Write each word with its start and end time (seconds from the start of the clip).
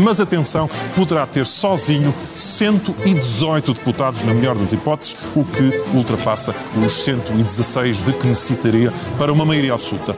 mas 0.00 0.20
atenção, 0.20 0.68
poderá 0.94 1.26
ter 1.26 1.44
sozinho 1.44 2.14
118 2.34 3.74
deputados, 3.74 4.22
na 4.22 4.32
melhor 4.32 4.56
das 4.56 4.72
hipóteses, 4.72 5.16
o 5.34 5.44
que 5.44 5.70
ultrapassa 5.94 6.54
os 6.84 6.92
116 6.92 8.02
de 8.02 8.12
que 8.12 8.26
necessitaria 8.26 8.92
para 9.18 9.32
uma 9.32 9.44
maioria 9.44 9.74
absoluta. 9.74 10.16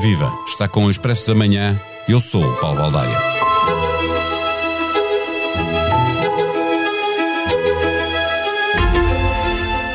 Viva! 0.00 0.32
Está 0.46 0.66
com 0.66 0.86
o 0.86 0.90
Expresso 0.90 1.28
da 1.28 1.34
Manhã. 1.34 1.80
Eu 2.08 2.20
sou 2.20 2.44
o 2.44 2.56
Paulo 2.56 2.78
Baldaia. 2.78 3.41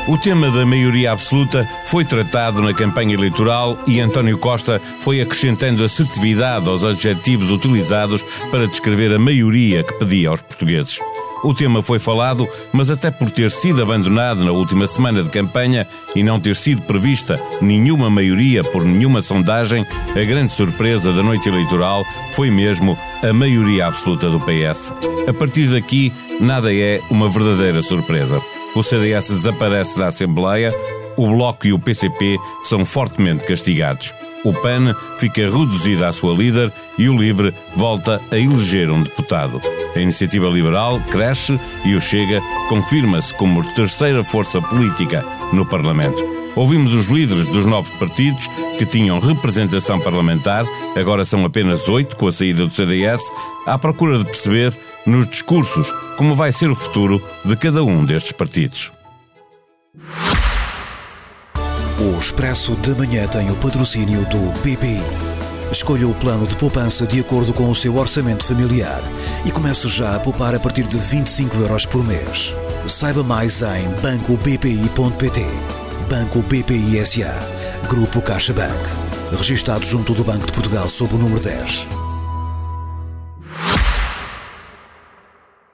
O 0.08 0.18
tema 0.18 0.50
da 0.50 0.66
maioria 0.66 1.12
absoluta 1.12 1.68
foi 1.86 2.06
tratado 2.06 2.62
na 2.62 2.74
campanha 2.74 3.14
eleitoral 3.14 3.78
e 3.86 4.00
António 4.00 4.38
Costa 4.38 4.82
foi 5.02 5.20
acrescentando 5.20 5.84
assertividade 5.84 6.70
aos 6.70 6.86
adjetivos 6.86 7.52
utilizados 7.52 8.24
para 8.50 8.68
descrever 8.68 9.14
a 9.14 9.20
maioria 9.20 9.84
que 9.84 9.94
pedia 9.96 10.30
aos 10.30 10.42
portugueses. 10.42 11.00
O 11.44 11.54
tema 11.54 11.84
foi 11.84 12.00
falado, 12.00 12.48
mas 12.72 12.90
até 12.90 13.12
por 13.12 13.30
ter 13.30 13.52
sido 13.52 13.82
abandonado 13.82 14.46
na 14.46 14.52
última 14.54 14.88
semana 14.88 15.22
de 15.22 15.30
campanha 15.30 15.86
e 16.16 16.24
não 16.24 16.40
ter 16.40 16.56
sido 16.56 16.84
prevista 16.84 17.38
nenhuma 17.62 18.10
maioria 18.10 18.64
por 18.64 18.86
nenhuma 18.86 19.22
sondagem, 19.22 19.86
a 20.16 20.24
grande 20.24 20.54
surpresa 20.54 21.12
da 21.12 21.22
noite 21.22 21.50
eleitoral 21.50 22.06
foi 22.32 22.50
mesmo 22.50 22.98
a 23.22 23.34
maioria 23.34 23.88
absoluta 23.88 24.30
do 24.30 24.40
PS. 24.40 24.94
A 25.28 25.34
partir 25.34 25.68
daqui, 25.68 26.14
nada 26.40 26.74
é 26.74 27.02
uma 27.12 27.28
verdadeira 27.28 27.82
surpresa 27.82 28.42
o 28.78 28.84
CDS 28.84 29.30
desaparece 29.30 29.98
da 29.98 30.08
Assembleia, 30.08 30.72
o 31.18 31.28
Bloco 31.28 31.66
e 31.66 31.74
o 31.74 31.80
PCP 31.80 32.38
são 32.64 32.86
fortemente 32.86 33.44
castigados. 33.44 34.14
O 34.44 34.54
PAN 34.54 34.96
fica 35.18 35.42
reduzido 35.50 36.06
à 36.06 36.14
sua 36.14 36.32
líder 36.32 36.72
e 36.96 37.10
o 37.10 37.18
LIVRE 37.18 37.56
volta 37.76 38.22
a 38.30 38.38
eleger 38.38 38.92
um 38.92 39.02
deputado. 39.02 39.60
A 39.96 40.00
Iniciativa 40.00 40.48
Liberal 40.48 41.02
cresce 41.10 41.60
e 41.84 41.96
o 41.96 42.02
Chega 42.02 42.40
confirma-se 42.70 43.34
como 43.34 43.64
terceira 43.74 44.24
força 44.24 44.62
política 44.62 45.26
no 45.52 45.66
Parlamento. 45.66 46.24
Ouvimos 46.56 46.94
os 46.94 47.08
líderes 47.08 47.48
dos 47.48 47.66
nove 47.66 47.92
partidos 47.98 48.48
que 48.78 48.86
tinham 48.86 49.20
representação 49.20 50.00
parlamentar, 50.00 50.66
agora 50.96 51.26
são 51.26 51.44
apenas 51.46 51.88
oito 51.90 52.16
com 52.16 52.28
a 52.28 52.32
saída 52.32 52.66
do 52.66 52.74
CDS, 52.74 53.22
à 53.66 53.78
procura 53.78 54.20
de 54.20 54.26
perceber 54.26 54.78
nos 55.08 55.28
discursos 55.28 55.92
como 56.18 56.36
vai 56.36 56.52
ser 56.52 56.70
o 56.70 56.76
futuro 56.76 57.24
de 57.46 57.56
cada 57.56 57.84
um 57.84 58.04
destes 58.04 58.34
partidos. 58.34 58.92
O 62.00 62.20
Expresso 62.20 62.76
da 62.76 62.94
Manhã 62.94 63.28
tem 63.28 63.50
o 63.50 63.56
patrocínio 63.56 64.24
do 64.26 64.52
BPI. 64.60 65.02
Escolha 65.72 66.08
o 66.08 66.14
plano 66.14 66.46
de 66.46 66.56
poupança 66.56 67.08
de 67.08 67.20
acordo 67.20 67.54
com 67.54 67.70
o 67.70 67.76
seu 67.76 67.96
orçamento 67.96 68.46
familiar 68.46 69.02
e 69.46 69.52
comece 69.52 69.88
já 69.88 70.16
a 70.16 70.20
poupar 70.20 70.54
a 70.54 70.60
partir 70.60 70.84
de 70.84 70.98
25 70.98 71.58
euros 71.58 71.86
por 71.86 72.06
mês. 72.06 72.54
Saiba 72.88 73.24
mais 73.24 73.62
em 73.62 73.88
bancobpi.pt. 74.02 75.46
Banco 76.10 76.42
BPI 76.44 77.06
SA. 77.06 77.34
Grupo 77.90 78.22
CaixaBank. 78.22 78.72
Registrado 79.38 79.86
junto 79.86 80.14
do 80.14 80.24
Banco 80.24 80.46
de 80.46 80.54
Portugal 80.54 80.90
sob 80.90 81.16
o 81.16 81.18
número 81.18 81.42
10. 81.42 81.97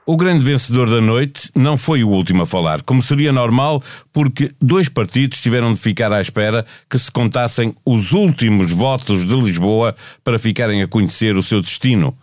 O 0.06 0.18
grande 0.18 0.44
vencedor 0.44 0.90
da 0.90 1.00
noite 1.00 1.50
não 1.56 1.78
foi 1.78 2.04
o 2.04 2.10
último 2.10 2.42
a 2.42 2.46
falar, 2.46 2.82
como 2.82 3.02
seria 3.02 3.32
normal, 3.32 3.82
porque 4.12 4.52
dois 4.60 4.86
partidos 4.86 5.40
tiveram 5.40 5.72
de 5.72 5.80
ficar 5.80 6.12
à 6.12 6.20
espera 6.20 6.66
que 6.90 6.98
se 6.98 7.10
contassem 7.10 7.74
os 7.86 8.12
últimos 8.12 8.70
votos 8.70 9.26
de 9.26 9.34
Lisboa 9.34 9.96
para 10.22 10.38
ficarem 10.38 10.82
a 10.82 10.88
conhecer 10.88 11.36
o 11.36 11.42
seu 11.42 11.62
destino. 11.62 12.14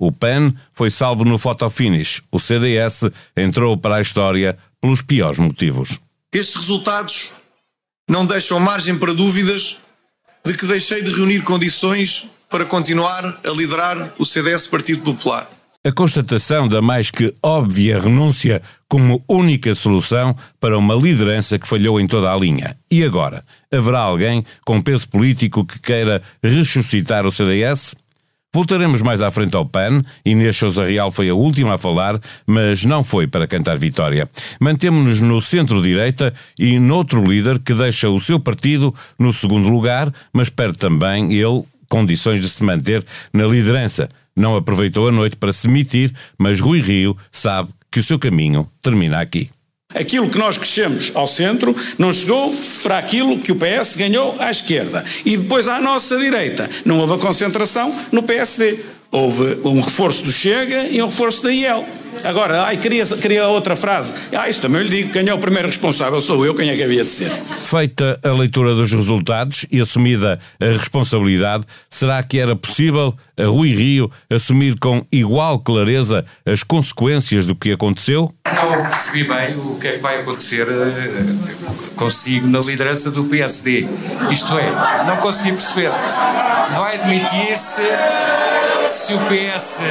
O 0.00 0.10
PAN 0.10 0.54
foi 0.72 0.90
salvo 0.90 1.22
no 1.22 1.38
fotofinish, 1.38 2.22
o 2.32 2.40
CDS 2.40 3.10
entrou 3.36 3.76
para 3.76 3.96
a 3.96 4.00
história 4.00 4.56
pelos 4.80 5.02
piores 5.02 5.38
motivos. 5.38 6.00
Estes 6.32 6.56
resultados 6.56 7.34
não 8.08 8.24
deixam 8.24 8.58
margem 8.58 8.96
para 8.96 9.12
dúvidas 9.12 9.80
de 10.46 10.56
que 10.56 10.66
deixei 10.66 11.02
de 11.02 11.12
reunir 11.12 11.42
condições 11.42 12.26
para 12.48 12.64
continuar 12.64 13.38
a 13.44 13.50
liderar 13.50 14.14
o 14.18 14.24
CDS 14.24 14.66
Partido 14.66 15.02
Popular 15.02 15.57
a 15.88 15.92
constatação 15.92 16.68
da 16.68 16.82
mais 16.82 17.10
que 17.10 17.34
óbvia 17.42 17.98
renúncia 17.98 18.60
como 18.86 19.24
única 19.26 19.74
solução 19.74 20.36
para 20.60 20.76
uma 20.76 20.94
liderança 20.94 21.58
que 21.58 21.66
falhou 21.66 21.98
em 21.98 22.06
toda 22.06 22.30
a 22.30 22.36
linha. 22.36 22.76
E 22.90 23.02
agora? 23.02 23.42
Haverá 23.72 24.00
alguém 24.00 24.44
com 24.66 24.82
peso 24.82 25.08
político 25.08 25.64
que 25.64 25.78
queira 25.78 26.20
ressuscitar 26.42 27.24
o 27.24 27.32
CDS? 27.32 27.96
Voltaremos 28.54 29.00
mais 29.00 29.22
à 29.22 29.30
frente 29.30 29.56
ao 29.56 29.64
PAN. 29.64 30.02
Inês 30.26 30.58
Sousa 30.58 30.84
Real 30.84 31.10
foi 31.10 31.30
a 31.30 31.34
última 31.34 31.76
a 31.76 31.78
falar, 31.78 32.20
mas 32.46 32.84
não 32.84 33.02
foi 33.02 33.26
para 33.26 33.46
cantar 33.46 33.78
vitória. 33.78 34.28
Mantemos-nos 34.60 35.20
no 35.20 35.40
centro-direita 35.40 36.34
e 36.58 36.78
noutro 36.78 37.24
líder 37.24 37.60
que 37.60 37.72
deixa 37.72 38.10
o 38.10 38.20
seu 38.20 38.38
partido 38.38 38.94
no 39.18 39.32
segundo 39.32 39.70
lugar, 39.70 40.12
mas 40.34 40.50
perde 40.50 40.76
também 40.76 41.32
ele 41.32 41.62
condições 41.88 42.42
de 42.42 42.48
se 42.50 42.62
manter 42.62 43.02
na 43.32 43.46
liderança 43.46 44.06
não 44.38 44.56
aproveitou 44.56 45.08
a 45.08 45.12
noite 45.12 45.36
para 45.36 45.52
se 45.52 45.66
demitir, 45.66 46.12
mas 46.38 46.60
Rui 46.60 46.80
Rio 46.80 47.16
sabe 47.30 47.70
que 47.90 48.00
o 48.00 48.04
seu 48.04 48.18
caminho 48.18 48.68
termina 48.82 49.20
aqui. 49.20 49.50
Aquilo 49.94 50.28
que 50.28 50.36
nós 50.36 50.58
crescemos 50.58 51.12
ao 51.14 51.26
centro 51.26 51.74
não 51.98 52.12
chegou 52.12 52.54
para 52.82 52.98
aquilo 52.98 53.38
que 53.38 53.52
o 53.52 53.56
PS 53.56 53.96
ganhou 53.96 54.36
à 54.38 54.50
esquerda. 54.50 55.02
E 55.24 55.36
depois 55.36 55.66
à 55.66 55.80
nossa 55.80 56.18
direita. 56.18 56.68
Não 56.84 56.98
houve 56.98 57.14
a 57.14 57.18
concentração 57.18 57.94
no 58.12 58.22
PSD. 58.22 58.78
Houve 59.10 59.60
um 59.64 59.80
reforço 59.80 60.24
do 60.24 60.32
Chega 60.32 60.88
e 60.88 61.02
um 61.02 61.06
reforço 61.06 61.42
da 61.42 61.52
IEL. 61.52 61.84
Agora, 62.24 62.64
ai, 62.64 62.76
queria, 62.76 63.06
queria 63.06 63.46
outra 63.48 63.76
frase. 63.76 64.12
Ah, 64.36 64.48
isso 64.48 64.60
também 64.60 64.82
lhe 64.82 64.88
digo, 64.88 65.12
quem 65.12 65.28
é 65.28 65.34
o 65.34 65.38
primeiro 65.38 65.68
responsável 65.68 66.20
sou 66.20 66.44
eu, 66.44 66.54
quem 66.54 66.68
é 66.68 66.76
que 66.76 66.82
havia 66.82 67.04
de 67.04 67.10
ser? 67.10 67.28
Feita 67.28 68.18
a 68.22 68.32
leitura 68.32 68.74
dos 68.74 68.92
resultados 68.92 69.66
e 69.70 69.80
assumida 69.80 70.38
a 70.60 70.64
responsabilidade, 70.64 71.64
será 71.88 72.22
que 72.22 72.38
era 72.38 72.56
possível 72.56 73.14
a 73.36 73.44
Rui 73.44 73.74
Rio 73.74 74.10
assumir 74.28 74.78
com 74.78 75.04
igual 75.12 75.60
clareza 75.60 76.24
as 76.44 76.62
consequências 76.62 77.46
do 77.46 77.54
que 77.54 77.72
aconteceu? 77.72 78.34
Não 78.46 78.82
percebi 78.82 79.24
bem 79.24 79.56
o 79.56 79.78
que 79.78 79.86
é 79.86 79.92
que 79.92 79.98
vai 79.98 80.20
acontecer 80.20 80.66
eh, 80.68 81.94
consigo 81.94 82.48
na 82.48 82.58
liderança 82.60 83.10
do 83.10 83.24
PSD. 83.24 83.86
Isto 84.30 84.58
é, 84.58 85.04
não 85.06 85.16
consegui 85.18 85.52
perceber. 85.52 85.90
Vai 86.70 86.98
demitir-se 86.98 87.82
se 88.88 89.14
o 89.14 89.18
PS. 89.18 89.82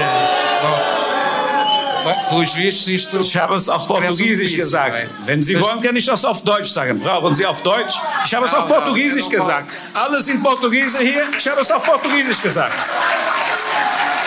Ich 3.19 3.38
habe 3.38 3.56
es 3.56 3.69
auf 3.69 3.88
Portugiesisch 3.88 4.56
gesagt. 4.56 5.08
Wenn 5.25 5.44
Sie 5.44 5.62
wollen, 5.62 5.81
kann 5.81 5.96
ich 5.96 6.06
das 6.06 6.25
auf 6.25 6.41
Deutsch 6.44 6.69
sagen. 6.69 7.00
Brauchen 7.00 7.34
Sie 7.34 7.46
auf 7.46 7.62
Deutsch? 7.62 7.96
Ich 8.25 8.34
habe 8.34 8.46
es 8.46 8.53
auf 8.53 8.68
Portugiesisch 8.68 9.30
gesagt. 9.30 9.72
Alles 9.94 10.28
in 10.28 10.41
Portugiese 10.41 11.00
hier. 11.00 11.24
Ich 11.38 11.47
habe 11.47 11.62
es 11.62 11.72
auf 11.72 11.84
Portugiesisch 11.84 12.41
gesagt. 12.41 12.74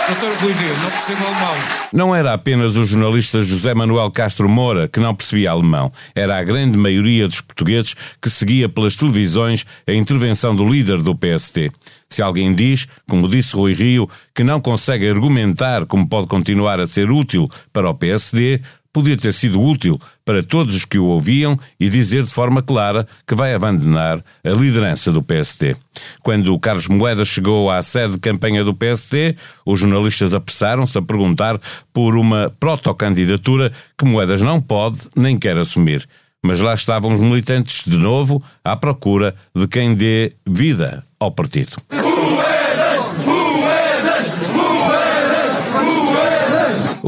Doutor 0.09 0.33
Rui 0.41 0.53
não 0.83 0.91
percebo 0.91 1.25
alemão. 1.25 1.57
Não 1.93 2.15
era 2.15 2.33
apenas 2.33 2.77
o 2.77 2.85
jornalista 2.85 3.43
José 3.43 3.75
Manuel 3.75 4.11
Castro 4.11 4.49
Moura 4.49 4.89
que 4.89 4.99
não 4.99 5.15
percebia 5.15 5.51
alemão. 5.51 5.93
Era 6.15 6.39
a 6.39 6.43
grande 6.43 6.77
maioria 6.77 7.29
dos 7.29 7.41
portugueses 7.41 7.95
que 8.21 8.29
seguia 8.29 8.69
pelas 8.69 8.97
televisões 8.97 9.65
a 9.87 9.93
intervenção 9.93 10.55
do 10.55 10.69
líder 10.69 10.99
do 10.99 11.15
PST. 11.15 11.71
Se 12.09 12.23
alguém 12.23 12.53
diz, 12.53 12.89
como 13.09 13.29
disse 13.29 13.55
Rui 13.55 13.73
Rio, 13.73 14.11
que 14.35 14.43
não 14.43 14.61
consegue 14.61 15.09
argumentar 15.09 15.87
como 15.87 16.09
pode 16.09 16.27
continuar 16.27 16.81
a 16.81 16.87
ser 16.87 17.09
útil 17.09 17.49
para 17.73 17.89
o 17.89 17.95
PSD, 17.95 18.61
podia 18.93 19.17
ter 19.17 19.33
sido 19.33 19.61
útil 19.61 20.01
para 20.25 20.43
todos 20.43 20.75
os 20.75 20.85
que 20.85 20.99
o 20.99 21.07
ouviam 21.07 21.59
e 21.79 21.89
dizer 21.89 22.23
de 22.23 22.33
forma 22.33 22.63
clara 22.63 23.07
que 23.27 23.35
vai 23.35 23.55
abandonar 23.55 24.23
a 24.45 24.51
liderança 24.51 25.13
do 25.13 25.23
PSD. 25.23 25.77
Quando 26.23 26.53
o 26.53 26.59
Carlos 26.59 26.89
Moedas 26.89 27.29
chegou 27.29 27.71
à 27.71 27.83
sede 27.83 28.15
de 28.15 28.21
campanha 28.21 28.65
do 28.65 28.75
PSD, 28.75 29.37
os 29.65 29.81
jornalistas 29.81 30.35
apressaram-se 30.35 30.97
a 30.99 31.03
perguntar 31.03 31.61
por 31.93 32.17
uma 32.17 32.53
protocandidatura 32.59 33.73
que 33.97 34.05
Moedas 34.05 34.43
não 34.43 34.61
pode 34.61 34.99
nem 35.17 35.39
quer 35.39 35.57
assumir. 35.57 36.07
Mas 36.43 36.61
lá 36.61 36.75
estavam 36.75 37.13
os 37.13 37.21
militantes 37.21 37.85
de 37.87 37.97
novo 37.97 38.43
à 38.65 38.75
procura 38.75 39.35
de 39.55 39.69
quem 39.69 39.95
dê 39.95 40.33
vida 40.47 41.05
ao 41.19 41.31
partido. 41.31 41.77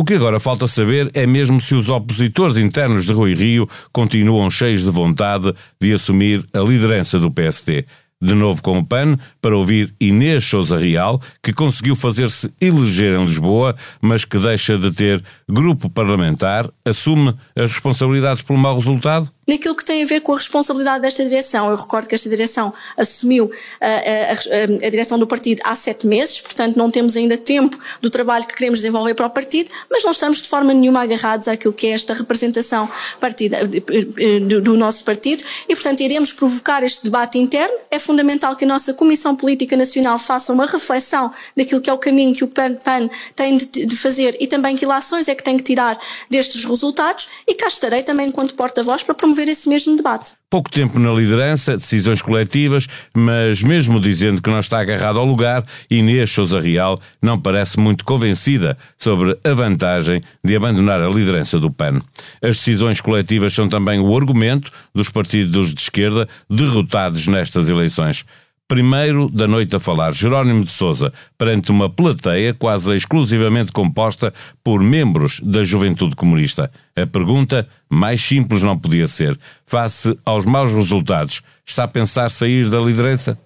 O 0.03 0.05
que 0.05 0.15
agora 0.15 0.41
falta 0.41 0.67
saber 0.67 1.13
é 1.15 1.29
mesmo 1.29 1.61
se 1.61 1.77
os 1.77 1.89
opositores 1.89 2.57
internos 2.57 3.07
de 3.07 3.13
Rui 3.13 3.37
Rio 3.37 3.69
continuam 3.93 4.51
cheios 4.51 4.83
de 4.83 4.91
vontade 4.91 5.55
de 5.81 5.93
assumir 5.93 6.45
a 6.53 6.59
liderança 6.59 7.21
do 7.21 7.31
PSD. 7.31 7.85
De 8.21 8.35
novo 8.35 8.61
com 8.61 8.81
o 8.81 8.85
PAN, 8.85 9.17
para 9.41 9.57
ouvir 9.57 9.95
Inês 10.01 10.45
Souza 10.45 10.77
Real, 10.77 11.23
que 11.41 11.53
conseguiu 11.53 11.95
fazer-se 11.95 12.53
eleger 12.61 13.17
em 13.17 13.25
Lisboa, 13.25 13.77
mas 14.01 14.25
que 14.25 14.39
deixa 14.41 14.77
de 14.77 14.91
ter 14.91 15.23
grupo 15.49 15.89
parlamentar, 15.89 16.69
assume 16.85 17.37
as 17.55 17.71
responsabilidades 17.71 18.43
pelo 18.43 18.59
mau 18.59 18.75
resultado? 18.77 19.31
Naquilo 19.47 19.75
que 19.75 19.85
tem 19.85 20.03
a 20.03 20.07
ver 20.07 20.21
com 20.21 20.33
a 20.33 20.37
responsabilidade 20.37 21.03
desta 21.03 21.25
direção. 21.25 21.71
Eu 21.71 21.77
recordo 21.77 22.09
que 22.09 22.15
esta 22.15 22.29
direção 22.31 22.73
assumiu 22.97 23.51
a, 23.81 23.87
a, 23.87 24.87
a, 24.87 24.91
direção 24.91 25.19
do 25.19 25.27
partido 25.27 25.61
há 25.65 25.75
sete 25.75 26.07
meses, 26.07 26.41
portanto 26.41 26.77
não 26.77 26.91
temos 26.91 27.17
ainda 27.17 27.37
tempo 27.37 27.79
do 28.01 28.09
trabalho 28.09 28.47
que 28.47 28.55
queremos 28.55 28.79
desenvolver 28.79 29.15
para 29.15 29.27
o 29.27 29.31
partido, 29.31 29.71
mas 29.91 30.05
não 30.05 30.13
estamos 30.13 30.41
de 30.41 30.49
forma 30.49 30.73
nenhuma 30.73 31.03
agarrados 31.03 31.49
àquilo 31.49 31.73
que 31.73 31.89
é 31.89 31.91
esta 31.91 32.15
representação 32.15 32.89
partida, 33.21 33.59
do, 33.67 34.61
do 34.61 34.77
nosso 34.77 35.05
partido 35.05 35.43
e, 35.69 35.75
portanto, 35.75 36.01
iremos 36.01 36.33
provocar 36.33 36.83
este 36.83 37.05
debate 37.05 37.39
interno. 37.39 37.75
É 37.91 37.99
fundamental 37.99 38.55
que 38.57 38.65
a 38.65 38.69
nossa 38.69 38.95
Comissão 38.95 39.35
Política 39.35 39.77
Nacional 39.77 40.19
faça 40.19 40.53
uma 40.53 40.67
reflexão 40.67 41.33
daquilo 41.57 41.81
que 41.81 41.91
é 41.91 41.93
o 41.93 41.99
caminho 41.99 42.35
que 42.35 42.45
o 42.45 42.49
PAN, 42.49 42.75
PAN 42.75 43.11
tem 43.35 43.57
de, 43.57 43.87
de 43.87 43.97
fazer 43.97 44.37
e 44.39 44.47
também 44.47 44.77
que 44.77 44.85
ilações 44.85 45.29
é 45.29 45.35
que 45.35 45.43
tem 45.43 45.57
que 45.57 45.65
tirar 45.65 45.99
destes 46.31 46.65
resultados 46.65 47.29
e 47.47 47.55
cá 47.55 47.67
estarei 47.67 48.03
também 48.03 48.29
enquanto 48.29 48.55
porta-voz 48.55 49.03
para 49.03 49.15
promover 49.15 49.32
esse 49.41 49.69
mesmo 49.69 49.97
debate. 49.97 50.35
Pouco 50.51 50.71
tempo 50.71 50.99
na 50.99 51.11
liderança, 51.13 51.77
decisões 51.77 52.21
coletivas, 52.21 52.87
mas 53.15 53.63
mesmo 53.63 53.99
dizendo 53.99 54.43
que 54.43 54.51
não 54.51 54.59
está 54.59 54.81
agarrado 54.81 55.19
ao 55.19 55.25
lugar, 55.25 55.65
Inês 55.91 56.31
Souza 56.31 56.61
Real 56.61 56.99
não 57.23 57.41
parece 57.41 57.79
muito 57.81 58.05
convencida 58.05 58.77
sobre 58.99 59.39
a 59.45 59.55
vantagem 59.55 60.21
de 60.45 60.55
abandonar 60.55 61.01
a 61.01 61.09
liderança 61.09 61.59
do 61.59 61.71
PAN. 61.71 62.01
As 62.43 62.57
decisões 62.57 63.01
coletivas 63.01 63.55
são 63.55 63.69
também 63.69 63.99
o 63.99 64.17
argumento 64.17 64.71
dos 64.95 65.09
partidos 65.09 65.73
de 65.73 65.81
esquerda 65.81 66.29
derrotados 66.51 67.27
nestas 67.27 67.69
eleições 67.69 68.25
primeiro 68.73 69.29
da 69.29 69.47
noite 69.47 69.77
a 69.77 69.79
falar, 69.79 70.15
Jerónimo 70.15 70.65
de 70.65 70.71
Souza, 70.71 71.13
perante 71.37 71.71
uma 71.71 71.91
plateia 71.91 72.55
quase 72.55 72.95
exclusivamente 72.95 73.71
composta 73.71 74.33
por 74.65 74.83
membros 74.83 75.41
da 75.43 75.63
Juventude 75.63 76.17
Comunista. 76.17 76.73
A 76.97 77.07
pergunta 77.07 77.69
mais 77.87 78.25
simples 78.25 78.63
não 78.63 78.79
podia 78.79 79.07
ser. 79.07 79.39
Face 79.67 80.19
aos 80.25 80.47
maus 80.47 80.73
resultados, 80.73 81.43
está 81.67 81.85
a 81.85 81.89
pensar 81.89 82.31
sair 82.31 82.71
da 82.71 82.81
liderança? 82.81 83.39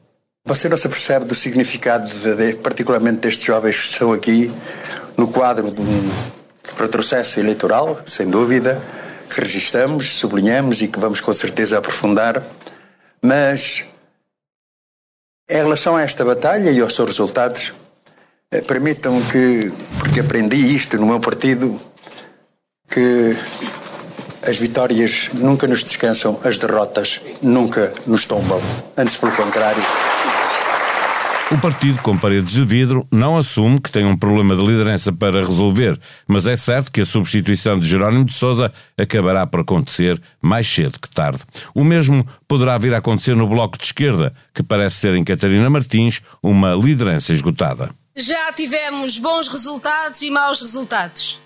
Você 0.44 0.68
não 0.68 0.76
se 0.76 0.88
percebe 0.88 1.24
do 1.24 1.34
significado, 1.34 2.08
de, 2.08 2.34
de, 2.36 2.52
particularmente 2.58 3.22
destes 3.22 3.42
jovens 3.42 3.80
que 3.80 3.92
estão 3.94 4.12
aqui, 4.12 4.52
no 5.16 5.26
quadro 5.26 5.72
de 5.72 5.80
um 5.80 6.08
retrocesso 6.78 7.40
eleitoral, 7.40 8.00
sem 8.06 8.30
dúvida, 8.30 8.80
que 9.28 9.40
registramos, 9.40 10.06
sublinhamos 10.06 10.82
e 10.82 10.86
que 10.86 11.00
vamos 11.00 11.20
com 11.20 11.32
certeza 11.32 11.78
aprofundar, 11.78 12.40
mas 13.20 13.84
em 15.48 15.56
relação 15.56 15.96
a 15.96 16.02
esta 16.02 16.24
batalha 16.24 16.70
e 16.70 16.80
aos 16.80 16.94
seus 16.94 17.08
resultados, 17.08 17.72
eh, 18.50 18.60
permitam 18.60 19.20
que, 19.22 19.72
porque 19.98 20.20
aprendi 20.20 20.56
isto 20.56 20.96
no 20.98 21.06
meu 21.06 21.20
partido, 21.20 21.80
que 22.88 23.36
as 24.46 24.56
vitórias 24.56 25.30
nunca 25.34 25.66
nos 25.66 25.82
descansam, 25.84 26.38
as 26.44 26.58
derrotas 26.58 27.20
nunca 27.42 27.92
nos 28.06 28.26
tombam. 28.26 28.60
Antes, 28.96 29.16
pelo 29.16 29.32
contrário. 29.32 29.82
O 31.48 31.58
partido, 31.58 32.02
com 32.02 32.18
paredes 32.18 32.54
de 32.54 32.64
vidro, 32.64 33.06
não 33.08 33.36
assume 33.36 33.80
que 33.80 33.90
tem 33.90 34.04
um 34.04 34.16
problema 34.16 34.56
de 34.56 34.66
liderança 34.66 35.12
para 35.12 35.46
resolver, 35.46 35.96
mas 36.26 36.44
é 36.44 36.56
certo 36.56 36.90
que 36.90 37.00
a 37.00 37.06
substituição 37.06 37.78
de 37.78 37.88
Jerónimo 37.88 38.24
de 38.24 38.34
Sousa 38.34 38.72
acabará 38.98 39.46
por 39.46 39.60
acontecer 39.60 40.20
mais 40.42 40.66
cedo 40.66 40.98
que 40.98 41.08
tarde. 41.08 41.44
O 41.72 41.84
mesmo 41.84 42.26
poderá 42.48 42.76
vir 42.76 42.92
a 42.94 42.98
acontecer 42.98 43.36
no 43.36 43.48
Bloco 43.48 43.78
de 43.78 43.84
Esquerda, 43.84 44.34
que 44.52 44.60
parece 44.60 45.02
ter 45.02 45.14
em 45.14 45.22
Catarina 45.22 45.70
Martins 45.70 46.20
uma 46.42 46.74
liderança 46.74 47.32
esgotada. 47.32 47.90
Já 48.16 48.52
tivemos 48.52 49.20
bons 49.20 49.46
resultados 49.46 50.22
e 50.22 50.30
maus 50.32 50.60
resultados. 50.60 51.38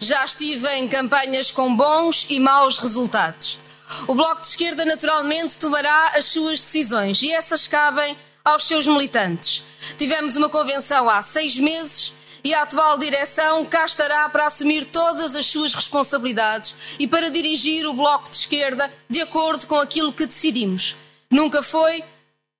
Já 0.00 0.24
estive 0.24 0.66
em 0.78 0.88
campanhas 0.88 1.52
com 1.52 1.76
bons 1.76 2.26
e 2.28 2.40
maus 2.40 2.80
resultados. 2.80 3.60
O 4.08 4.16
Bloco 4.16 4.40
de 4.40 4.48
Esquerda, 4.48 4.84
naturalmente, 4.84 5.58
tomará 5.58 6.12
as 6.16 6.24
suas 6.24 6.60
decisões 6.60 7.22
e 7.22 7.30
essas 7.30 7.68
cabem 7.68 8.16
aos 8.44 8.64
seus 8.64 8.86
militantes. 8.86 9.64
Tivemos 9.96 10.36
uma 10.36 10.50
convenção 10.50 11.08
há 11.08 11.22
seis 11.22 11.56
meses 11.56 12.12
e 12.44 12.52
a 12.52 12.60
atual 12.60 12.98
direção 12.98 13.64
cá 13.64 13.86
estará 13.86 14.28
para 14.28 14.46
assumir 14.46 14.84
todas 14.84 15.34
as 15.34 15.46
suas 15.46 15.72
responsabilidades 15.72 16.76
e 16.98 17.06
para 17.06 17.30
dirigir 17.30 17.86
o 17.86 17.94
Bloco 17.94 18.28
de 18.28 18.36
Esquerda 18.36 18.92
de 19.08 19.22
acordo 19.22 19.66
com 19.66 19.80
aquilo 19.80 20.12
que 20.12 20.26
decidimos. 20.26 20.96
Nunca 21.30 21.62
foi 21.62 22.04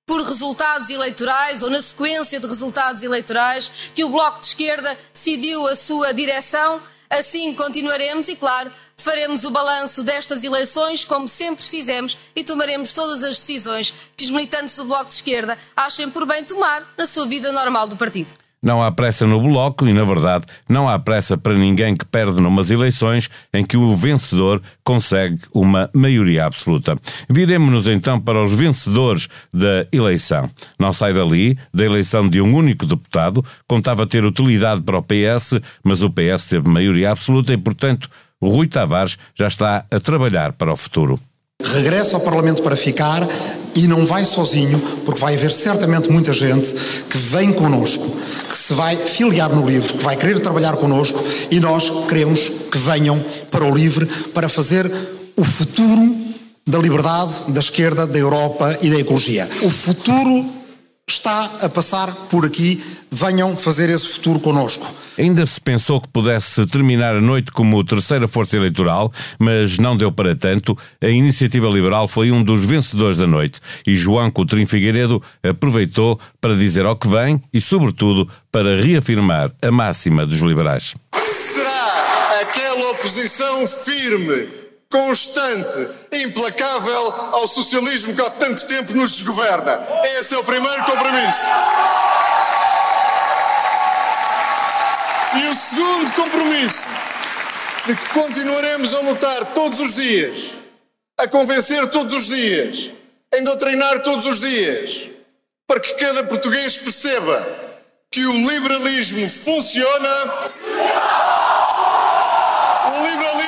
por 0.07 0.23
resultados 0.23 0.89
eleitorais 0.89 1.61
ou 1.61 1.69
na 1.69 1.81
sequência 1.83 2.39
de 2.39 2.47
resultados 2.47 3.03
eleitorais 3.03 3.71
que 3.93 4.03
o 4.03 4.09
Bloco 4.09 4.39
de 4.39 4.47
Esquerda 4.47 4.97
decidiu 5.13 5.67
a 5.67 5.75
sua 5.75 6.11
direção. 6.13 6.81
Assim 7.09 7.53
continuaremos 7.53 8.27
e, 8.27 8.35
claro, 8.35 8.71
faremos 8.97 9.43
o 9.43 9.51
balanço 9.51 10.03
destas 10.03 10.43
eleições, 10.43 11.05
como 11.05 11.27
sempre 11.27 11.63
fizemos, 11.63 12.17
e 12.35 12.43
tomaremos 12.43 12.93
todas 12.93 13.23
as 13.23 13.39
decisões 13.39 13.93
que 14.15 14.23
os 14.23 14.31
militantes 14.31 14.75
do 14.75 14.85
Bloco 14.85 15.05
de 15.05 15.15
Esquerda 15.15 15.57
achem 15.75 16.09
por 16.09 16.25
bem 16.25 16.43
tomar 16.43 16.93
na 16.97 17.05
sua 17.05 17.25
vida 17.25 17.51
normal 17.51 17.87
do 17.87 17.97
partido. 17.97 18.44
Não 18.65 18.81
há 18.81 18.91
pressa 18.91 19.27
no 19.27 19.39
Bloco 19.39 19.87
e, 19.87 19.93
na 19.93 20.03
verdade, 20.03 20.47
não 20.67 20.89
há 20.89 20.97
pressa 20.97 21.37
para 21.37 21.53
ninguém 21.53 21.95
que 21.95 22.03
perde 22.03 22.41
numas 22.41 22.71
eleições 22.71 23.29
em 23.53 23.63
que 23.63 23.77
o 23.77 23.93
vencedor 23.93 24.59
consegue 24.83 25.39
uma 25.53 25.87
maioria 25.93 26.45
absoluta. 26.45 26.95
Viremos-nos 27.29 27.87
então 27.87 28.19
para 28.19 28.43
os 28.43 28.55
vencedores 28.55 29.29
da 29.53 29.85
eleição. 29.91 30.49
Não 30.79 30.91
sai 30.91 31.13
dali, 31.13 31.55
da 31.71 31.85
eleição 31.85 32.27
de 32.27 32.41
um 32.41 32.55
único 32.55 32.87
deputado, 32.87 33.45
contava 33.67 34.07
ter 34.07 34.25
utilidade 34.25 34.81
para 34.81 34.97
o 34.97 35.03
PS, 35.03 35.59
mas 35.83 36.01
o 36.01 36.09
PS 36.09 36.47
teve 36.49 36.67
maioria 36.67 37.11
absoluta 37.11 37.53
e, 37.53 37.57
portanto, 37.57 38.09
o 38.41 38.49
Rui 38.49 38.65
Tavares 38.65 39.19
já 39.35 39.45
está 39.45 39.85
a 39.91 39.99
trabalhar 39.99 40.53
para 40.53 40.73
o 40.73 40.75
futuro. 40.75 41.19
Regressa 41.61 42.15
ao 42.15 42.21
Parlamento 42.21 42.61
para 42.61 42.75
ficar 42.75 43.27
e 43.75 43.87
não 43.87 44.05
vai 44.05 44.25
sozinho, 44.25 44.79
porque 45.15 45.21
vai 45.21 45.35
haver 45.35 45.51
certamente 45.51 46.11
muita 46.11 46.33
gente 46.33 46.73
que 47.09 47.17
vem 47.17 47.53
connosco, 47.53 48.05
que 48.49 48.57
se 48.57 48.73
vai 48.73 48.97
filiar 48.97 49.53
no 49.55 49.65
LIVRE, 49.65 49.93
que 49.93 50.03
vai 50.03 50.15
querer 50.17 50.39
trabalhar 50.39 50.75
connosco 50.75 51.23
e 51.49 51.59
nós 51.59 51.89
queremos 52.09 52.51
que 52.71 52.77
venham 52.77 53.23
para 53.49 53.63
o 53.63 53.73
LIVRE 53.73 54.05
para 54.33 54.49
fazer 54.49 54.91
o 55.35 55.43
futuro 55.43 56.15
da 56.67 56.77
liberdade, 56.79 57.33
da 57.47 57.59
esquerda, 57.59 58.05
da 58.05 58.19
Europa 58.19 58.77
e 58.81 58.89
da 58.89 58.99
ecologia. 58.99 59.49
O 59.61 59.69
futuro 59.69 60.45
está 61.07 61.51
a 61.61 61.69
passar 61.69 62.11
por 62.29 62.45
aqui, 62.45 62.83
venham 63.11 63.55
fazer 63.55 63.89
esse 63.89 64.07
futuro 64.07 64.39
connosco. 64.39 64.91
Ainda 65.17 65.45
se 65.45 65.61
pensou 65.61 66.01
que 66.01 66.07
pudesse 66.07 66.65
terminar 66.65 67.15
a 67.15 67.21
noite 67.21 67.51
como 67.51 67.83
terceira 67.83 68.27
força 68.27 68.57
eleitoral, 68.57 69.13
mas 69.39 69.77
não 69.77 69.95
deu 69.95 70.11
para 70.11 70.35
tanto. 70.35 70.75
A 71.01 71.07
Iniciativa 71.07 71.69
Liberal 71.69 72.07
foi 72.07 72.31
um 72.31 72.43
dos 72.43 72.65
vencedores 72.65 73.17
da 73.17 73.27
noite 73.27 73.59
e 73.85 73.95
João 73.95 74.31
Coutrinho 74.31 74.67
Figueiredo 74.67 75.21
aproveitou 75.43 76.19
para 76.41 76.55
dizer 76.55 76.85
ao 76.85 76.95
que 76.95 77.07
vem 77.07 77.41
e, 77.53 77.61
sobretudo, 77.61 78.27
para 78.51 78.81
reafirmar 78.81 79.51
a 79.61 79.71
máxima 79.71 80.25
dos 80.25 80.39
liberais. 80.39 80.95
Será 81.13 82.41
aquela 82.41 82.91
oposição 82.91 83.67
firme 83.67 84.64
constante, 84.95 85.89
implacável 86.13 87.13
ao 87.33 87.47
socialismo 87.49 88.15
que 88.15 88.21
há 88.21 88.29
tanto 88.29 88.65
tempo 88.65 88.93
nos 88.93 89.11
desgoverna. 89.11 89.77
Esse 90.17 90.33
é 90.33 90.37
o 90.37 90.43
primeiro 90.45 90.85
compromisso. 90.85 91.39
E 95.35 95.47
o 95.47 95.55
segundo 95.57 96.11
compromisso, 96.13 96.81
de 97.85 97.93
que 97.93 98.13
continuaremos 98.13 98.93
a 98.93 98.99
lutar 99.01 99.45
todos 99.53 99.81
os 99.81 99.95
dias, 99.95 100.55
a 101.19 101.27
convencer 101.27 101.85
todos 101.91 102.13
os 102.13 102.27
dias, 102.27 102.91
a 103.37 103.43
doutrinar 103.43 104.01
todos 104.01 104.25
os 104.25 104.39
dias, 104.39 105.09
para 105.67 105.81
que 105.81 105.93
cada 105.95 106.23
português 106.23 106.77
perceba 106.77 107.65
que 108.09 108.25
o 108.25 108.31
liberalismo 108.31 109.29
funciona 109.29 110.31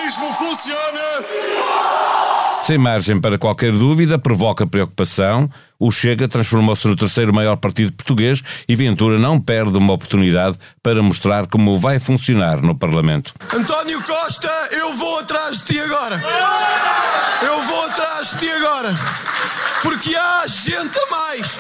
liberalismo 0.08 0.34
funciona. 0.34 1.02
Sem 2.64 2.78
margem 2.78 3.20
para 3.20 3.38
qualquer 3.38 3.72
dúvida, 3.72 4.18
provoca 4.18 4.66
preocupação. 4.66 5.50
O 5.80 5.92
Chega 5.92 6.28
transformou-se 6.28 6.88
no 6.88 6.96
terceiro 6.96 7.34
maior 7.34 7.56
partido 7.58 7.94
português 7.94 8.42
e 8.68 8.76
Ventura 8.76 9.20
não 9.20 9.40
perde 9.40 9.78
uma 9.78 9.94
oportunidade 9.94 10.58
para 10.82 11.04
mostrar 11.04 11.46
como 11.48 11.78
vai 11.78 12.00
funcionar 12.00 12.62
no 12.62 12.76
Parlamento. 12.76 13.34
António 13.54 14.02
Costa, 14.04 14.52
eu 14.72 14.94
vou 14.96 15.20
atrás 15.20 15.62
de 15.62 15.74
ti 15.74 15.80
agora. 15.80 16.22
Eu 17.42 17.62
vou 17.64 17.86
atrás 17.86 18.32
de 18.32 18.40
ti 18.40 18.52
agora. 18.52 18.94
Porque 19.84 20.16
há 20.16 20.48
gente 20.48 20.98
a 20.98 21.12
mais. 21.12 21.60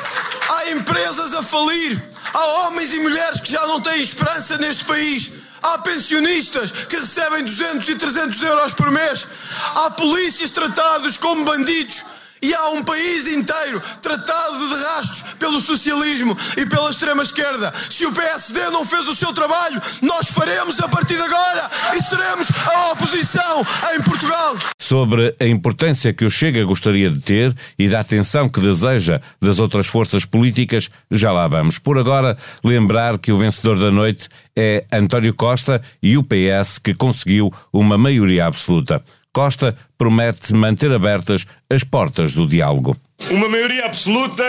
Há 0.49 0.71
empresas 0.71 1.33
a 1.35 1.43
falir. 1.43 2.01
Há 2.33 2.45
homens 2.67 2.93
e 2.93 2.99
mulheres 2.99 3.39
que 3.39 3.51
já 3.51 3.65
não 3.67 3.79
têm 3.81 4.01
esperança 4.01 4.57
neste 4.57 4.85
país. 4.85 5.36
Há 5.61 5.79
pensionistas 5.79 6.71
que 6.71 6.95
recebem 6.95 7.43
200 7.43 7.89
e 7.89 7.95
300 7.95 8.41
euros 8.43 8.73
por 8.73 8.91
mês. 8.91 9.27
Há 9.75 9.91
polícias 9.91 10.51
tratados 10.51 11.17
como 11.17 11.45
bandidos. 11.45 12.16
E 12.47 12.55
há 12.55 12.69
um 12.69 12.83
país 12.83 13.27
inteiro 13.27 13.81
tratado 14.01 14.69
de 14.69 14.75
rastros 14.81 15.33
pelo 15.33 15.59
socialismo 15.59 16.37
e 16.55 16.65
pela 16.65 16.89
extrema-esquerda. 16.89 17.73
Se 17.75 18.05
o 18.05 18.13
PSD 18.13 18.69
não 18.69 18.85
fez 18.85 19.05
o 19.05 19.15
seu 19.15 19.33
trabalho, 19.33 19.81
nós 20.01 20.29
faremos 20.29 20.79
a 20.79 20.87
partir 20.87 21.15
de 21.15 21.23
agora 21.23 21.69
e 21.93 22.01
seremos 22.01 22.49
a 22.65 22.91
oposição 22.93 23.65
em 23.93 24.01
Portugal. 24.01 24.55
Sobre 24.79 25.35
a 25.41 25.45
importância 25.45 26.13
que 26.13 26.23
o 26.23 26.31
Chega 26.31 26.63
gostaria 26.63 27.09
de 27.09 27.19
ter 27.19 27.53
e 27.77 27.89
da 27.89 27.99
atenção 27.99 28.47
que 28.47 28.61
deseja 28.61 29.19
das 29.41 29.59
outras 29.59 29.85
forças 29.87 30.23
políticas, 30.23 30.89
já 31.11 31.33
lá 31.33 31.49
vamos. 31.49 31.77
Por 31.77 31.97
agora, 31.97 32.37
lembrar 32.63 33.17
que 33.17 33.33
o 33.33 33.37
vencedor 33.37 33.77
da 33.77 33.91
noite 33.91 34.29
é 34.55 34.85
António 34.89 35.33
Costa 35.33 35.81
e 36.01 36.17
o 36.17 36.23
PS 36.23 36.79
que 36.79 36.95
conseguiu 36.95 37.53
uma 37.73 37.97
maioria 37.97 38.45
absoluta. 38.45 39.03
Costa 39.37 39.77
promete 39.99 40.51
manter 40.51 40.91
abertas 40.91 41.45
as 41.69 41.83
portas 41.83 42.33
do 42.33 42.47
diálogo. 42.47 42.97
Uma 43.29 43.47
maioria 43.47 43.85
absoluta 43.85 44.43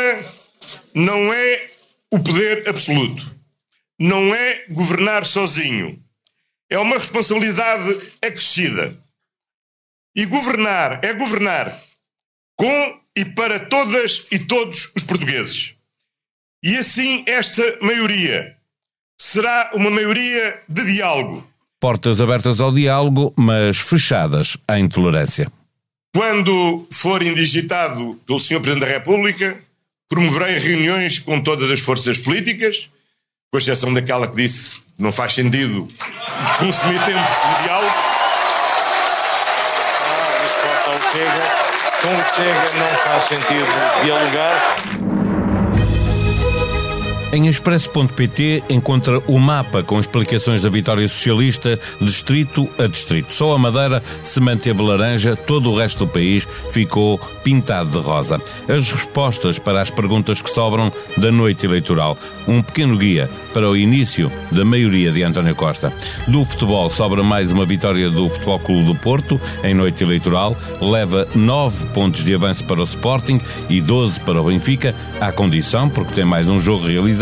não 0.95 1.31
é 1.31 1.71
o 2.11 2.19
poder 2.19 2.67
absoluto. 2.67 3.37
Não 3.99 4.35
é 4.35 4.65
governar 4.71 5.27
sozinho. 5.27 6.03
É 6.71 6.79
uma 6.79 6.97
responsabilidade 6.97 8.01
acrescida. 8.25 8.99
E 10.17 10.25
governar 10.25 11.05
é 11.05 11.13
governar 11.13 11.71
com 12.57 13.01
e 13.15 13.27
para 13.27 13.67
todas 13.67 14.27
e 14.33 14.39
todos 14.39 14.91
os 14.97 15.03
portugueses. 15.03 15.75
E 16.65 16.79
assim 16.79 17.25
esta 17.27 17.79
maioria 17.83 18.57
será 19.21 19.71
uma 19.75 19.91
maioria 19.91 20.63
de 20.67 20.83
diálogo 20.95 21.47
Portas 21.81 22.21
abertas 22.21 22.61
ao 22.61 22.73
diálogo, 22.73 23.33
mas 23.37 23.79
fechadas 23.79 24.57
à 24.67 24.79
intolerância. 24.81 25.51
Quando 26.13 26.85
for 26.91 27.23
indigitado 27.23 28.21
pelo 28.27 28.41
Sr. 28.41 28.61
Presidente 28.61 28.81
da 28.81 28.93
República, 28.93 29.63
promoverei 30.09 30.59
reuniões 30.59 31.21
com 31.21 31.41
todas 31.41 31.71
as 31.71 31.79
forças 31.79 32.19
políticas, 32.19 32.89
com 33.53 33.59
exceção 33.59 33.95
daquela 33.95 34.27
que 34.27 34.35
disse 34.35 34.81
que 34.81 35.03
não 35.03 35.13
faz 35.13 35.35
sentido 35.35 35.89
consumir 36.59 36.99
tempo 37.05 37.21
de 37.21 37.63
diálogo. 37.63 37.95
Ah, 40.03 40.31
mas 40.43 40.53
quanto 40.63 40.91
ao 40.91 41.01
Chega, 41.13 41.45
com 42.03 42.09
o 42.09 42.25
Chega 42.35 42.69
não 42.79 42.95
faz 43.05 43.23
sentido 43.25 43.67
dialogar. 44.03 45.08
Em 47.31 47.47
expresso.pt 47.47 48.65
encontra 48.71 49.19
o 49.27 49.39
mapa 49.39 49.83
com 49.83 50.01
explicações 50.01 50.63
da 50.63 50.71
vitória 50.71 51.07
socialista 51.07 51.79
distrito 52.01 52.67
a 52.79 52.87
distrito. 52.87 53.35
Só 53.35 53.53
a 53.53 53.59
Madeira 53.59 54.03
se 54.23 54.41
manteve 54.41 54.83
laranja, 54.83 55.37
todo 55.37 55.71
o 55.71 55.77
resto 55.77 56.07
do 56.07 56.09
país 56.11 56.49
ficou 56.71 57.19
pintado 57.45 57.91
de 57.91 57.99
rosa. 57.99 58.41
As 58.67 58.91
respostas 58.91 59.59
para 59.59 59.83
as 59.83 59.91
perguntas 59.91 60.41
que 60.41 60.49
sobram 60.49 60.91
da 61.19 61.31
noite 61.31 61.67
eleitoral. 61.67 62.17
Um 62.47 62.63
pequeno 62.63 62.97
guia 62.97 63.29
para 63.53 63.69
o 63.69 63.77
início 63.77 64.33
da 64.51 64.65
maioria 64.65 65.13
de 65.13 65.23
António 65.23 65.55
Costa. 65.55 65.93
Do 66.27 66.45
futebol 66.47 66.89
sobra 66.89 67.23
mais 67.23 67.53
uma 67.53 67.67
vitória 67.67 68.09
do 68.09 68.29
Futebol 68.31 68.59
Clube 68.59 68.85
do 68.85 68.95
Porto 68.95 69.39
em 69.63 69.75
noite 69.75 70.03
eleitoral, 70.03 70.57
leva 70.81 71.29
9 71.35 71.87
pontos 71.89 72.25
de 72.25 72.35
avanço 72.35 72.65
para 72.65 72.81
o 72.81 72.85
Sporting 72.85 73.39
e 73.69 73.83
12 73.83 74.21
para 74.21 74.41
o 74.41 74.45
Benfica, 74.45 74.95
à 75.21 75.31
condição, 75.31 75.91
porque 75.91 76.15
tem 76.15 76.25
mais 76.25 76.49
um 76.49 76.61
jogo 76.61 76.87
realizado, 76.87 77.18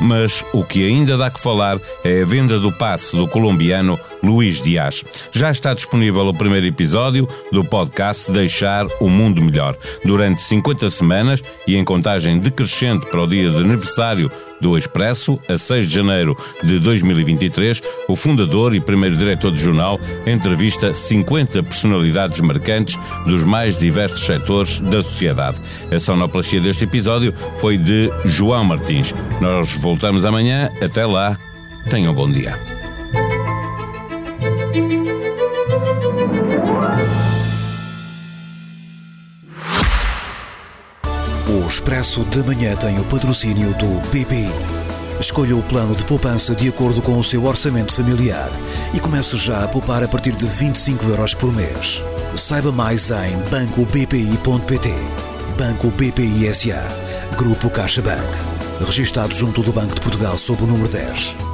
mas 0.00 0.44
o 0.52 0.64
que 0.64 0.86
ainda 0.86 1.16
dá 1.16 1.30
que 1.30 1.40
falar 1.40 1.78
é 2.02 2.22
a 2.22 2.26
venda 2.26 2.58
do 2.58 2.72
passe 2.72 3.16
do 3.16 3.28
colombiano 3.28 3.98
Luís 4.24 4.62
Dias. 4.62 5.04
Já 5.30 5.50
está 5.50 5.74
disponível 5.74 6.26
o 6.26 6.34
primeiro 6.34 6.66
episódio 6.66 7.28
do 7.52 7.64
podcast 7.64 8.30
Deixar 8.32 8.86
o 9.00 9.08
Mundo 9.08 9.42
Melhor. 9.42 9.76
Durante 10.04 10.42
50 10.42 10.88
semanas 10.88 11.42
e 11.66 11.76
em 11.76 11.84
contagem 11.84 12.38
decrescente 12.38 13.06
para 13.06 13.22
o 13.22 13.26
dia 13.26 13.50
de 13.50 13.58
aniversário 13.58 14.30
do 14.60 14.78
Expresso, 14.78 15.38
a 15.48 15.58
6 15.58 15.88
de 15.88 15.94
janeiro 15.94 16.36
de 16.62 16.78
2023, 16.78 17.82
o 18.08 18.16
fundador 18.16 18.74
e 18.74 18.80
primeiro 18.80 19.16
diretor 19.16 19.50
do 19.50 19.58
jornal 19.58 20.00
entrevista 20.26 20.94
50 20.94 21.62
personalidades 21.62 22.40
marcantes 22.40 22.98
dos 23.26 23.44
mais 23.44 23.76
diversos 23.76 24.20
setores 24.24 24.80
da 24.80 25.02
sociedade. 25.02 25.60
A 25.94 26.00
sonoplastia 26.00 26.60
deste 26.60 26.84
episódio 26.84 27.34
foi 27.58 27.76
de 27.76 28.10
João 28.24 28.64
Martins. 28.64 29.14
Nós 29.40 29.74
voltamos 29.74 30.24
amanhã. 30.24 30.70
Até 30.82 31.04
lá. 31.04 31.38
Tenham 31.90 32.12
um 32.12 32.14
bom 32.14 32.30
dia. 32.30 32.73
O 41.54 41.68
Expresso 41.68 42.24
de 42.24 42.42
Manhã 42.42 42.74
tem 42.74 42.98
o 42.98 43.04
patrocínio 43.04 43.72
do 43.74 43.86
BPI. 44.08 44.50
Escolha 45.20 45.56
o 45.56 45.62
plano 45.62 45.94
de 45.94 46.04
poupança 46.04 46.52
de 46.52 46.68
acordo 46.68 47.00
com 47.00 47.16
o 47.16 47.22
seu 47.22 47.44
orçamento 47.44 47.94
familiar 47.94 48.50
e 48.92 48.98
comece 48.98 49.36
já 49.36 49.62
a 49.62 49.68
poupar 49.68 50.02
a 50.02 50.08
partir 50.08 50.32
de 50.32 50.46
25 50.46 51.06
euros 51.06 51.32
por 51.32 51.54
mês. 51.54 52.02
Saiba 52.34 52.72
mais 52.72 53.08
em 53.10 53.36
bancobpi.pt. 53.50 54.94
Banco 55.56 55.92
BPI 55.92 56.52
SA. 56.52 56.82
Grupo 57.36 57.70
CaixaBank. 57.70 58.26
Registrado 58.84 59.32
junto 59.32 59.62
do 59.62 59.72
Banco 59.72 59.94
de 59.94 60.00
Portugal 60.00 60.36
sob 60.36 60.64
o 60.64 60.66
número 60.66 60.88
10. 60.88 61.53